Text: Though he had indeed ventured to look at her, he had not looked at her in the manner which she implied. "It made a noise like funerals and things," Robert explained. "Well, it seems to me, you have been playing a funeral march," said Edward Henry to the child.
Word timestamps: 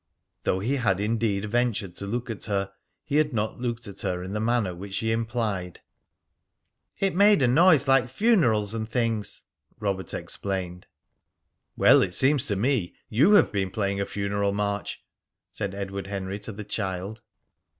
Though 0.45 0.57
he 0.61 0.77
had 0.77 0.99
indeed 0.99 1.45
ventured 1.45 1.93
to 1.97 2.07
look 2.07 2.31
at 2.31 2.45
her, 2.45 2.73
he 3.03 3.17
had 3.17 3.33
not 3.33 3.59
looked 3.59 3.87
at 3.87 4.01
her 4.01 4.23
in 4.23 4.33
the 4.33 4.39
manner 4.39 4.73
which 4.73 4.95
she 4.95 5.11
implied. 5.11 5.81
"It 6.97 7.13
made 7.13 7.43
a 7.43 7.47
noise 7.47 7.87
like 7.87 8.09
funerals 8.09 8.73
and 8.73 8.89
things," 8.89 9.43
Robert 9.79 10.11
explained. 10.15 10.87
"Well, 11.77 12.01
it 12.01 12.15
seems 12.15 12.47
to 12.47 12.55
me, 12.55 12.95
you 13.09 13.33
have 13.33 13.51
been 13.51 13.69
playing 13.69 14.01
a 14.01 14.07
funeral 14.07 14.53
march," 14.53 15.03
said 15.51 15.75
Edward 15.75 16.07
Henry 16.07 16.39
to 16.39 16.51
the 16.51 16.63
child. 16.65 17.21